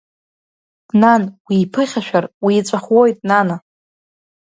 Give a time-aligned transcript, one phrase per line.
[1.01, 3.55] Нан, уиԥыхьашәар, уиҵәахуоит, нана!